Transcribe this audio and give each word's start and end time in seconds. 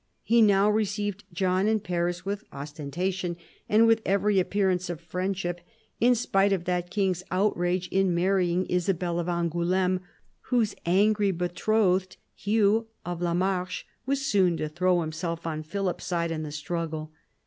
He 0.23 0.41
now 0.41 0.67
received 0.67 1.25
John 1.31 1.67
in 1.67 1.79
Paris 1.79 2.25
with 2.25 2.43
ostentation, 2.51 3.37
and 3.69 3.85
with 3.85 4.01
every 4.03 4.39
appearance 4.39 4.89
of 4.89 4.99
friendship, 4.99 5.61
in 5.99 6.15
spite 6.15 6.51
of 6.51 6.63
that 6.63 6.89
king's 6.89 7.21
outrage 7.29 7.87
in 7.89 8.15
marrying 8.15 8.65
Isabel 8.65 9.19
of 9.19 9.29
Angouleme, 9.29 9.99
whose 10.45 10.73
angry 10.87 11.29
betrothed, 11.29 12.17
Hugh 12.33 12.87
of 13.05 13.21
la 13.21 13.35
Marche, 13.35 13.83
was 14.07 14.25
soon 14.25 14.57
to 14.57 14.67
throw 14.67 15.01
himself 15.01 15.45
on 15.45 15.61
Philip's 15.61 16.05
side 16.05 16.31
in 16.31 16.41
the 16.41 16.51
struggle. 16.51 17.11